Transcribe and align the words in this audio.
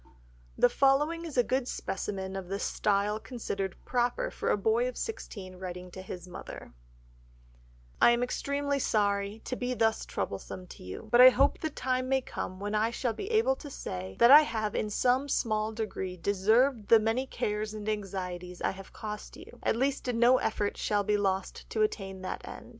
The 0.57 0.67
following 0.67 1.25
is 1.25 1.37
a 1.37 1.43
good 1.43 1.67
specimen 1.67 2.35
of 2.35 2.47
the 2.47 2.57
style 2.57 3.19
considered 3.19 3.75
proper 3.85 4.31
for 4.31 4.49
a 4.49 4.57
boy 4.57 4.87
of 4.87 4.97
sixteen, 4.97 5.57
writing 5.57 5.91
to 5.91 6.01
his 6.01 6.27
mother— 6.27 6.73
"I 8.01 8.09
am 8.09 8.23
extremely 8.23 8.79
sorry 8.79 9.43
to 9.45 9.55
be 9.55 9.75
thus 9.75 10.07
troublesome 10.07 10.65
to 10.69 10.81
you, 10.81 11.07
but 11.11 11.21
I 11.21 11.29
hope 11.29 11.59
the 11.59 11.69
time 11.69 12.09
may 12.09 12.21
come 12.21 12.59
when 12.59 12.73
I 12.73 12.89
shall 12.89 13.13
be 13.13 13.29
able 13.29 13.55
to 13.57 13.69
say 13.69 14.15
that 14.17 14.31
I 14.31 14.41
have 14.41 14.73
in 14.73 14.89
some 14.89 15.29
small 15.29 15.71
degree 15.71 16.17
deserved 16.17 16.87
the 16.87 16.99
many 16.99 17.27
cares 17.27 17.75
and 17.75 17.87
anxieties 17.87 18.59
I 18.59 18.71
have 18.71 18.91
cost 18.93 19.37
you, 19.37 19.59
at 19.61 19.75
least 19.75 20.07
no 20.11 20.39
effort 20.39 20.77
shall 20.77 21.03
be 21.03 21.15
lost 21.15 21.69
to 21.69 21.83
attain 21.83 22.23
that 22.23 22.41
end. 22.47 22.69